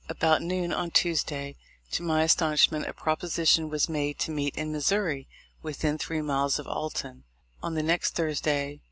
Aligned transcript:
About 0.09 0.41
noon 0.41 0.73
on 0.73 0.89
Tuesday,, 0.89 1.55
to 1.91 2.01
my 2.01 2.23
astonish 2.23 2.71
ment, 2.71 2.87
a 2.87 2.93
proposition 2.93 3.69
was 3.69 3.87
made 3.87 4.17
to 4.17 4.31
meet 4.31 4.55
in 4.57 4.71
Missouri, 4.71 5.27
within 5.61 5.99
three 5.99 6.23
miles 6.23 6.57
of 6.57 6.65
Alton, 6.65 7.23
on 7.61 7.75
the 7.75 7.83
next 7.83 8.15
Thursday! 8.15 8.79